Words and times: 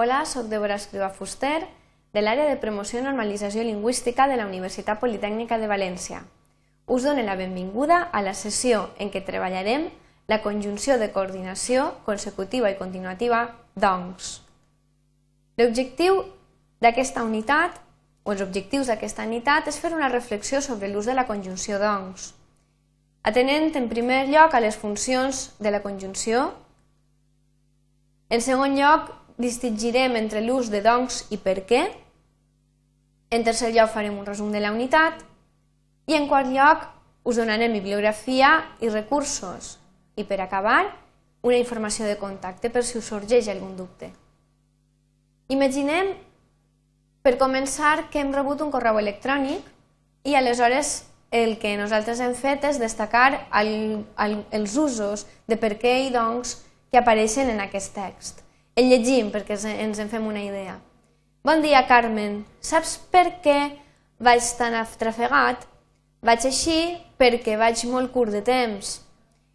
Hola, 0.00 0.24
sóc 0.26 0.46
Débora 0.46 0.76
Escriba 0.76 1.08
Fuster, 1.10 1.66
de 2.14 2.22
l'àrea 2.22 2.46
de 2.46 2.58
promoció 2.62 3.00
i 3.00 3.02
normalització 3.02 3.64
lingüística 3.66 4.28
de 4.30 4.36
la 4.38 4.44
Universitat 4.46 5.00
Politècnica 5.00 5.58
de 5.58 5.66
València. 5.66 6.20
Us 6.86 7.02
dono 7.02 7.24
la 7.26 7.34
benvinguda 7.34 8.04
a 8.14 8.22
la 8.22 8.36
sessió 8.38 8.92
en 9.02 9.10
què 9.10 9.24
treballarem 9.26 9.88
la 10.30 10.38
conjunció 10.46 11.00
de 11.02 11.10
coordinació 11.10 11.88
consecutiva 12.06 12.70
i 12.70 12.78
continuativa 12.78 13.42
doncs. 13.74 14.30
L'objectiu 15.58 16.22
d'aquesta 16.78 17.26
unitat, 17.26 17.82
o 18.22 18.38
els 18.38 18.46
objectius 18.46 18.94
d'aquesta 18.94 19.26
unitat, 19.26 19.66
és 19.66 19.82
fer 19.82 19.90
una 19.98 20.14
reflexió 20.14 20.62
sobre 20.62 20.94
l'ús 20.94 21.10
de 21.10 21.18
la 21.18 21.26
conjunció 21.26 21.82
doncs, 21.82 22.36
atenent 23.26 23.74
en 23.74 23.90
primer 23.90 24.28
lloc 24.30 24.54
a 24.54 24.62
les 24.62 24.78
funcions 24.78 25.48
de 25.58 25.74
la 25.74 25.82
conjunció, 25.82 26.52
en 28.30 28.38
segon 28.46 28.78
lloc 28.78 29.17
distingirem 29.38 30.16
entre 30.18 30.42
l'ús 30.42 30.68
de 30.70 30.82
doncs 30.82 31.24
i 31.30 31.38
per 31.38 31.62
què. 31.66 31.86
En 33.30 33.44
tercer 33.46 33.70
lloc 33.74 33.92
farem 33.94 34.18
un 34.18 34.26
resum 34.26 34.52
de 34.52 34.60
la 34.60 34.72
unitat. 34.74 35.22
I 36.08 36.16
en 36.18 36.26
quart 36.28 36.50
lloc 36.50 36.86
us 37.28 37.38
donarem 37.38 37.74
bibliografia 37.76 38.52
i 38.80 38.90
recursos. 38.90 39.76
I 40.18 40.24
per 40.26 40.40
acabar, 40.42 40.82
una 41.42 41.58
informació 41.58 42.06
de 42.08 42.18
contacte 42.18 42.70
per 42.70 42.82
si 42.84 42.98
us 42.98 43.10
sorgeix 43.12 43.48
algun 43.48 43.76
dubte. 43.76 44.10
Imaginem, 45.48 46.14
per 47.22 47.38
començar, 47.38 48.08
que 48.10 48.20
hem 48.20 48.34
rebut 48.34 48.64
un 48.64 48.72
correu 48.74 48.98
electrònic 48.98 49.62
i 50.24 50.34
aleshores 50.34 51.04
el 51.30 51.58
que 51.60 51.76
nosaltres 51.76 52.20
hem 52.24 52.34
fet 52.34 52.64
és 52.64 52.80
destacar 52.80 53.46
el, 53.60 53.70
el, 54.18 54.36
els 54.50 54.76
usos 54.80 55.26
de 55.46 55.60
per 55.60 55.76
què 55.78 55.94
i 56.08 56.12
doncs 56.12 56.58
que 56.90 57.00
apareixen 57.00 57.52
en 57.52 57.60
aquest 57.60 57.94
text. 57.94 58.47
El 58.78 58.86
llegim 58.92 59.32
perquè 59.34 59.56
ens 59.82 59.98
en 59.98 60.10
fem 60.10 60.26
una 60.30 60.44
idea. 60.44 60.76
Bon 61.42 61.58
dia, 61.64 61.80
Carmen. 61.88 62.44
Saps 62.62 62.92
per 63.10 63.40
què 63.42 63.56
vaig 64.22 64.52
tan 64.58 64.76
atrafegat? 64.78 65.64
Vaig 66.22 66.46
així 66.46 66.78
perquè 67.18 67.56
vaig 67.58 67.82
molt 67.90 68.12
curt 68.14 68.36
de 68.36 68.42
temps. 68.46 69.00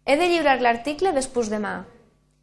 He 0.04 0.18
de 0.20 0.28
lliurar 0.28 0.58
l'article 0.60 1.14
després 1.16 1.48
demà. 1.48 1.86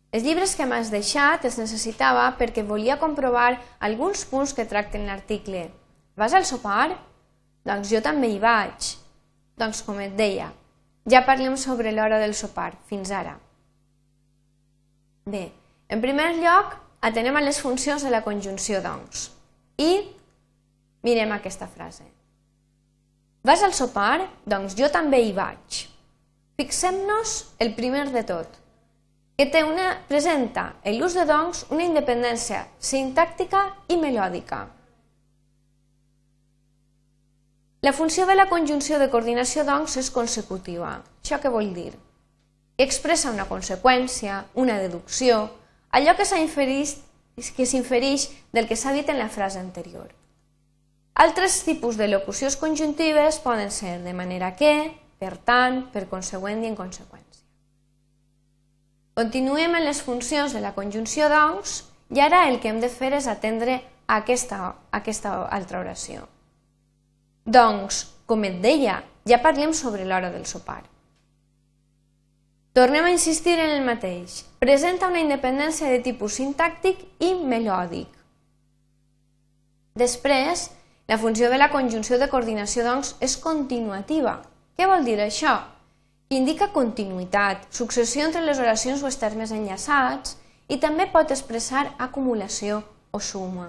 Els 0.09 0.25
llibres 0.25 0.55
que 0.57 0.65
m'has 0.65 0.89
deixat 0.89 1.45
els 1.45 1.59
necessitava 1.61 2.25
perquè 2.41 2.65
volia 2.65 2.97
comprovar 2.97 3.53
alguns 3.79 4.25
punts 4.25 4.55
que 4.57 4.65
tracten 4.65 5.05
l'article. 5.05 5.67
Vas 6.17 6.33
al 6.33 6.49
sopar? 6.49 6.89
Doncs 7.61 7.93
jo 7.93 8.01
també 8.01 8.33
hi 8.33 8.41
vaig. 8.41 8.91
Doncs 9.53 9.85
com 9.85 10.01
et 10.01 10.17
deia, 10.17 10.49
ja 11.05 11.21
parlem 11.29 11.53
sobre 11.61 11.93
l'hora 11.93 12.17
del 12.17 12.33
sopar, 12.33 12.71
fins 12.89 13.13
ara. 13.13 13.37
Bé, 15.29 15.51
en 15.91 15.99
primer 15.99 16.31
lloc, 16.39 16.77
atenem 17.03 17.35
a 17.35 17.43
les 17.43 17.59
funcions 17.59 18.03
de 18.05 18.11
la 18.13 18.23
conjunció 18.23 18.79
doncs. 18.83 19.27
I 19.77 19.91
mirem 21.03 21.33
aquesta 21.35 21.67
frase. 21.67 22.07
Vas 23.43 23.63
al 23.65 23.73
sopar? 23.73 24.29
Doncs 24.45 24.77
jo 24.77 24.87
també 24.93 25.19
hi 25.25 25.33
vaig. 25.35 25.83
Fixem-nos 26.61 27.37
el 27.59 27.73
primer 27.75 28.05
de 28.13 28.21
tot, 28.23 28.59
que 29.35 29.47
té 29.49 29.63
una, 29.65 29.95
presenta 30.07 30.67
l'ús 30.93 31.15
de 31.17 31.25
doncs 31.25 31.65
una 31.73 31.87
independència 31.87 32.67
sintàctica 32.77 33.65
i 33.89 33.97
melòdica. 33.97 34.67
La 37.81 37.93
funció 37.97 38.27
de 38.29 38.35
la 38.37 38.45
conjunció 38.45 38.99
de 39.01 39.09
coordinació, 39.09 39.65
doncs, 39.65 39.97
és 39.97 40.11
consecutiva. 40.13 40.99
Això 41.23 41.41
què 41.41 41.49
vol 41.49 41.71
dir? 41.73 41.95
Expressa 42.77 43.33
una 43.33 43.47
conseqüència, 43.49 44.43
una 44.53 44.77
deducció, 44.77 45.47
allò 45.91 46.15
que 46.15 46.25
s'infereix 46.25 46.97
del 48.51 48.67
que 48.67 48.75
s'ha 48.75 48.93
dit 48.95 49.09
en 49.09 49.19
la 49.19 49.29
frase 49.29 49.59
anterior. 49.59 50.09
Altres 51.13 51.63
tipus 51.67 51.97
de 51.99 52.07
locucions 52.07 52.55
conjuntives 52.57 53.39
poden 53.43 53.71
ser 53.71 53.99
de 54.01 54.13
manera 54.13 54.55
que, 54.55 54.91
per 55.19 55.37
tant, 55.37 55.91
per 55.91 56.07
consegüent 56.09 56.63
i 56.63 56.71
en 56.71 56.77
conseqüència. 56.79 57.43
Continuem 59.13 59.75
en 59.75 59.85
les 59.85 60.01
funcions 60.01 60.53
de 60.55 60.61
la 60.63 60.71
conjunció 60.73 61.27
doncs 61.29 61.83
i 62.15 62.21
ara 62.23 62.47
el 62.49 62.59
que 62.59 62.71
hem 62.71 62.79
de 62.79 62.89
fer 62.89 63.11
és 63.13 63.27
atendre 63.27 63.81
a 64.07 64.21
aquesta, 64.23 64.57
a 64.71 64.97
aquesta 64.97 65.35
altra 65.51 65.83
oració. 65.83 66.25
Doncs, 67.45 68.05
com 68.25 68.43
et 68.47 68.61
deia, 68.63 69.01
ja 69.27 69.41
parlem 69.43 69.75
sobre 69.75 70.07
l'hora 70.07 70.31
del 70.31 70.47
sopar. 70.47 70.83
Tornem 72.73 73.03
a 73.03 73.11
insistir 73.11 73.57
en 73.59 73.69
el 73.69 73.81
mateix. 73.83 74.45
Presenta 74.63 75.09
una 75.11 75.19
independència 75.19 75.89
de 75.91 75.99
tipus 76.05 76.37
sintàctic 76.39 77.01
i 77.19 77.33
melòdic. 77.35 78.07
Després, 79.99 80.69
la 81.11 81.17
funció 81.19 81.49
de 81.51 81.59
la 81.59 81.67
conjunció 81.73 82.15
de 82.15 82.29
coordinació, 82.31 82.85
doncs, 82.87 83.17
és 83.19 83.35
continuativa. 83.43 84.37
Què 84.79 84.87
vol 84.87 85.03
dir 85.03 85.17
això? 85.19 85.57
Indica 86.31 86.71
continuïtat, 86.71 87.67
successió 87.75 88.23
entre 88.23 88.47
les 88.47 88.63
oracions 88.63 89.03
o 89.03 89.11
els 89.11 89.19
termes 89.19 89.51
enllaçats 89.51 90.37
i 90.71 90.79
també 90.79 91.11
pot 91.11 91.35
expressar 91.35 91.89
acumulació 91.99 92.85
o 93.11 93.19
suma. 93.19 93.67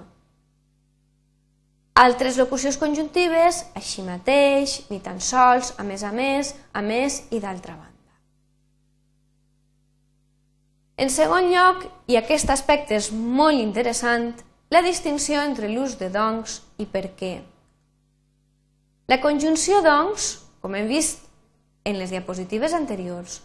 Altres 1.99 2.39
locucions 2.39 2.79
conjuntives, 2.79 3.65
així 3.75 4.07
mateix, 4.07 4.79
ni 4.89 5.03
tan 5.03 5.19
sols, 5.19 5.75
a 5.75 5.83
més 5.83 6.07
a 6.07 6.15
més, 6.15 6.55
a 6.71 6.81
més 6.81 7.25
i 7.35 7.43
d'altra 7.43 7.75
banda. 7.75 7.92
En 10.97 11.09
segon 11.09 11.49
lloc, 11.49 11.87
i 12.05 12.17
aquest 12.19 12.51
aspecte 12.53 12.93
és 12.99 13.09
molt 13.11 13.57
interessant, 13.57 14.33
la 14.69 14.81
distinció 14.85 15.41
entre 15.41 15.69
l'ús 15.69 15.97
de 15.97 16.09
doncs 16.13 16.59
i 16.77 16.85
per 16.85 17.07
què. 17.17 17.33
La 19.09 19.19
conjunció 19.21 19.81
doncs, 19.85 20.35
com 20.61 20.75
hem 20.77 20.87
vist 20.87 21.25
en 21.83 21.97
les 21.99 22.13
diapositives 22.13 22.73
anteriors, 22.77 23.41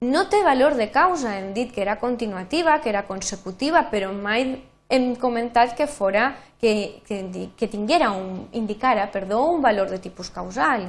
no 0.00 0.28
té 0.30 0.42
valor 0.46 0.74
de 0.78 0.90
causa. 0.94 1.36
Hem 1.38 1.52
dit 1.54 1.72
que 1.74 1.82
era 1.82 1.98
continuativa, 1.98 2.80
que 2.80 2.90
era 2.90 3.06
consecutiva, 3.06 3.88
però 3.90 4.12
mai 4.12 4.60
hem 4.88 5.14
comentat 5.16 5.74
que 5.76 5.86
fora 5.86 6.36
que, 6.60 7.02
que, 7.06 7.48
que 7.56 7.68
tinguera 7.68 8.10
un, 8.10 8.48
indicara 8.52 9.10
perdó, 9.10 9.44
un 9.50 9.62
valor 9.62 9.90
de 9.90 9.98
tipus 9.98 10.30
causal. 10.30 10.88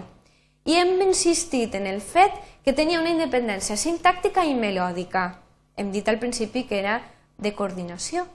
I 0.65 0.77
hem 0.77 1.01
insistit 1.01 1.75
en 1.75 1.87
el 1.87 2.01
fet 2.01 2.33
que 2.65 2.73
tenia 2.73 2.99
una 2.99 3.13
independència 3.13 3.77
sintàctica 3.77 4.45
i 4.45 4.53
melòdica, 4.53 5.31
hem 5.79 5.93
dit 5.95 6.07
al 6.11 6.19
principi 6.19 6.65
que 6.67 6.77
era 6.79 6.99
de 7.39 7.53
coordinació. 7.55 8.25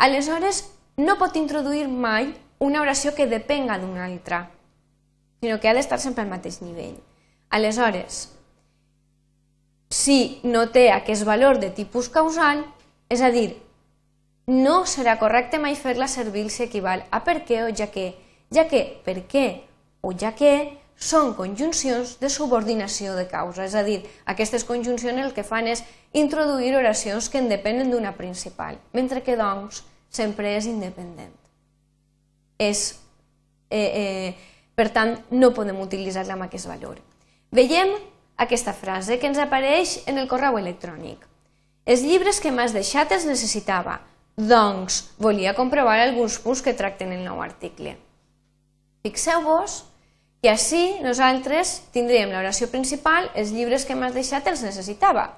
Aleshores, 0.00 0.64
no 0.96 1.18
pot 1.20 1.36
introduir 1.36 1.84
mai 1.88 2.32
una 2.64 2.80
oració 2.80 3.12
que 3.14 3.28
depenga 3.28 3.76
d'una 3.78 4.06
altra, 4.06 4.48
sinó 5.42 5.60
que 5.60 5.68
ha 5.68 5.76
d'estar 5.76 6.00
sempre 6.00 6.24
al 6.24 6.32
mateix 6.32 6.62
nivell. 6.64 6.96
Aleshores, 7.50 8.24
si 9.90 10.40
no 10.42 10.68
té 10.72 10.88
aquest 10.92 11.24
valor 11.28 11.60
de 11.60 11.70
tipus 11.76 12.08
causal, 12.08 12.64
és 13.12 13.20
a 13.22 13.30
dir, 13.30 13.60
no 14.48 14.80
serà 14.88 15.18
correcte 15.20 15.60
mai 15.60 15.76
fer-la 15.76 16.08
servir 16.08 16.48
si 16.50 16.64
equival 16.64 17.04
a 17.12 17.20
per 17.24 17.42
què 17.44 17.62
o 17.66 17.70
ja 17.76 17.90
que, 17.92 18.14
ja 18.48 18.64
que 18.68 18.82
per 19.04 19.20
què 19.28 19.46
o 20.00 20.14
ja 20.16 20.32
que 20.32 20.52
són 20.98 21.32
conjuncions 21.38 22.16
de 22.18 22.28
subordinació 22.28 23.14
de 23.14 23.28
causa, 23.30 23.64
és 23.64 23.74
a 23.78 23.84
dir, 23.86 24.00
aquestes 24.26 24.64
conjuncions 24.66 25.22
el 25.22 25.32
que 25.32 25.46
fan 25.46 25.70
és 25.70 25.84
introduir 26.12 26.74
oracions 26.74 27.28
que 27.30 27.38
en 27.38 27.48
depenen 27.48 27.92
d'una 27.92 28.16
principal, 28.18 28.80
mentre 28.92 29.22
que 29.22 29.38
doncs 29.38 29.84
sempre 30.10 30.56
és 30.56 30.66
independent. 30.66 31.32
És, 32.58 32.98
eh, 33.70 33.78
eh, 33.78 34.34
per 34.74 34.88
tant, 34.90 35.14
no 35.30 35.54
podem 35.54 35.78
utilitzar-la 35.80 36.34
amb 36.34 36.48
aquest 36.48 36.66
valor. 36.66 36.98
Veiem 37.54 37.94
aquesta 38.36 38.74
frase 38.74 39.18
que 39.18 39.28
ens 39.30 39.38
apareix 39.38 40.00
en 40.06 40.18
el 40.18 40.26
correu 40.26 40.58
electrònic. 40.58 41.22
Els 41.86 42.02
llibres 42.02 42.40
que 42.40 42.50
m'has 42.50 42.74
deixat 42.74 43.12
els 43.12 43.24
necessitava, 43.24 44.00
doncs 44.36 45.14
volia 45.18 45.54
comprovar 45.54 46.00
alguns 46.00 46.38
punts 46.42 46.62
que 46.62 46.74
tracten 46.74 47.12
el 47.12 47.24
nou 47.24 47.40
article. 47.42 47.96
Fixeu-vos 49.06 49.84
i 50.42 50.48
així 50.50 51.00
nosaltres 51.02 51.80
tindríem 51.94 52.30
l'oració 52.30 52.68
principal, 52.70 53.26
els 53.34 53.50
llibres 53.50 53.84
que 53.86 53.96
m'has 53.98 54.14
deixat 54.14 54.46
els 54.46 54.62
necessitava. 54.62 55.32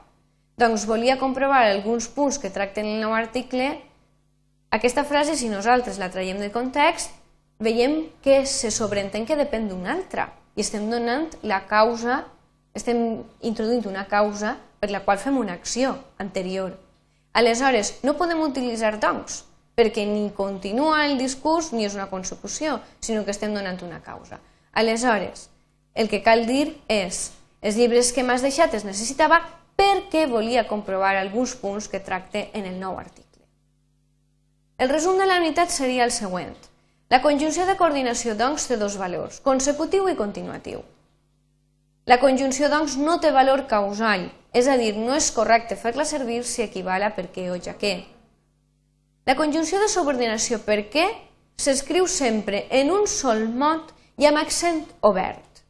Doncs 0.60 0.84
volia 0.84 1.16
comprovar 1.16 1.62
alguns 1.64 2.08
punts 2.12 2.36
que 2.38 2.52
tracten 2.52 2.84
el 2.84 3.00
nou 3.00 3.14
article. 3.16 3.70
Aquesta 4.76 5.06
frase, 5.08 5.38
si 5.40 5.48
nosaltres 5.48 5.96
la 5.98 6.10
traiem 6.12 6.36
de 6.42 6.50
context, 6.52 7.14
veiem 7.64 8.10
que 8.20 8.44
se 8.44 8.68
sobreentén 8.70 9.24
que 9.24 9.38
depèn 9.40 9.70
d'una 9.70 9.94
altra 9.94 10.28
i 10.56 10.60
estem 10.60 10.90
donant 10.92 11.30
la 11.48 11.62
causa, 11.70 12.24
estem 12.76 13.22
introduint 13.40 13.88
una 13.88 14.04
causa 14.08 14.58
per 14.80 14.90
la 14.92 15.00
qual 15.04 15.20
fem 15.20 15.40
una 15.40 15.56
acció 15.56 15.96
anterior. 16.18 16.76
Aleshores, 17.32 18.00
no 18.04 18.18
podem 18.20 18.40
utilitzar 18.44 18.98
doncs, 19.00 19.44
perquè 19.78 20.04
ni 20.04 20.28
continua 20.36 21.06
el 21.06 21.16
discurs 21.16 21.72
ni 21.72 21.88
és 21.88 21.96
una 21.96 22.10
consecució, 22.12 22.80
sinó 23.00 23.24
que 23.24 23.32
estem 23.32 23.56
donant 23.56 23.80
una 23.86 24.04
causa. 24.04 24.40
Aleshores, 24.72 25.48
el 25.94 26.08
que 26.08 26.22
cal 26.22 26.46
dir 26.46 26.76
és 26.88 27.30
els 27.60 27.76
llibres 27.76 28.12
que 28.14 28.22
m'has 28.24 28.44
deixat 28.44 28.74
els 28.74 28.86
necessitava 28.86 29.40
perquè 29.80 30.26
volia 30.30 30.68
comprovar 30.68 31.16
alguns 31.16 31.54
punts 31.56 31.88
que 31.88 32.00
tracte 32.04 32.48
en 32.54 32.66
el 32.68 32.78
nou 32.80 32.98
article. 32.98 33.44
El 34.78 34.88
resum 34.88 35.18
de 35.20 35.26
la 35.26 35.38
unitat 35.40 35.72
seria 35.72 36.04
el 36.04 36.12
següent. 36.12 36.54
La 37.10 37.20
conjunció 37.20 37.66
de 37.66 37.76
coordinació, 37.76 38.36
doncs, 38.38 38.68
té 38.70 38.78
dos 38.80 38.96
valors, 38.96 39.40
consecutiu 39.44 40.06
i 40.08 40.16
continuatiu. 40.16 40.84
La 42.06 42.20
conjunció, 42.22 42.70
doncs, 42.72 42.96
no 42.96 43.18
té 43.20 43.32
valor 43.34 43.66
causal, 43.68 44.28
és 44.56 44.68
a 44.68 44.76
dir, 44.80 44.94
no 44.96 45.16
és 45.16 45.30
correcte 45.34 45.76
fer-la 45.76 46.06
servir 46.08 46.42
si 46.44 46.62
equival 46.62 47.04
a 47.04 47.10
per 47.16 47.28
què 47.34 47.50
o 47.50 47.58
ja 47.60 47.74
què. 47.78 47.94
La 49.26 49.36
conjunció 49.36 49.80
de 49.82 49.90
subordinació 49.92 50.62
per 50.64 50.84
què 50.92 51.06
s'escriu 51.60 52.06
sempre 52.08 52.64
en 52.70 52.90
un 52.94 53.04
sol 53.10 53.44
mot 53.48 53.92
i 54.20 54.28
amb 54.28 54.40
accent 54.40 54.84
obert. 55.08 55.62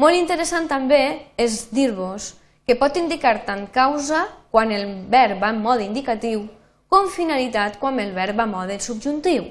Molt 0.00 0.16
interessant 0.16 0.68
també 0.68 1.00
és 1.40 1.66
dir-vos 1.72 2.34
que 2.68 2.76
pot 2.76 2.96
indicar 3.00 3.40
tant 3.48 3.66
causa 3.72 4.26
quan 4.52 4.70
el 4.72 4.86
verb 5.10 5.40
va 5.42 5.50
en 5.54 5.60
mode 5.64 5.84
indicatiu 5.86 6.44
com 6.90 7.08
finalitat 7.08 7.78
quan 7.80 7.98
el 8.02 8.12
verb 8.12 8.38
va 8.38 8.46
en 8.48 8.54
mode 8.54 8.78
subjuntiu. 8.84 9.48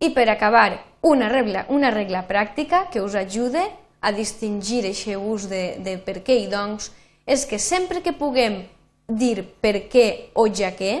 I 0.00 0.10
per 0.16 0.28
acabar, 0.28 0.80
una 1.04 1.28
regla, 1.28 1.66
una 1.68 1.90
regla 1.92 2.24
pràctica 2.28 2.86
que 2.90 3.02
us 3.04 3.14
ajude 3.14 3.62
a 4.00 4.12
distingir 4.12 4.84
aquest 4.84 5.16
ús 5.16 5.48
de, 5.48 5.64
de 5.84 5.96
per 5.98 6.20
què 6.24 6.38
i 6.44 6.50
doncs 6.52 6.90
és 7.24 7.46
que 7.48 7.58
sempre 7.58 8.02
que 8.04 8.12
puguem 8.12 8.62
dir 9.08 9.44
per 9.60 9.86
què 9.92 10.30
o 10.34 10.46
ja 10.48 10.72
què, 10.76 11.00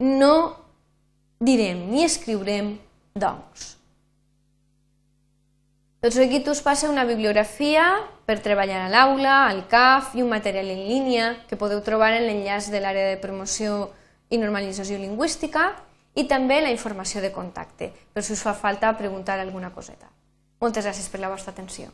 no 0.00 0.54
direm 1.40 1.88
ni 1.92 2.04
escriurem 2.04 2.76
doncs. 3.14 3.77
Tot 5.98 6.14
seguit 6.14 6.46
us 6.46 6.60
passa 6.62 6.86
una 6.86 7.02
bibliografia 7.02 7.82
per 8.22 8.36
treballar 8.38 8.84
a 8.84 8.90
l'aula, 8.92 9.48
al 9.48 9.64
CAF 9.66 10.12
i 10.14 10.22
un 10.22 10.28
material 10.30 10.68
en 10.70 10.84
línia 10.86 11.30
que 11.50 11.58
podeu 11.58 11.80
trobar 11.82 12.12
en 12.14 12.22
l'enllaç 12.28 12.68
de 12.70 12.78
l'àrea 12.78 13.08
de 13.10 13.16
promoció 13.18 13.88
i 14.30 14.38
normalització 14.38 15.00
lingüística 15.02 15.72
i 16.14 16.28
també 16.30 16.60
la 16.62 16.70
informació 16.70 17.18
de 17.18 17.32
contacte, 17.34 17.90
per 18.14 18.22
si 18.22 18.36
us 18.36 18.44
fa 18.46 18.54
falta 18.54 18.94
preguntar 18.94 19.40
alguna 19.42 19.72
coseta. 19.74 20.06
Moltes 20.62 20.86
gràcies 20.86 21.10
per 21.10 21.18
la 21.18 21.32
vostra 21.34 21.50
atenció. 21.50 21.90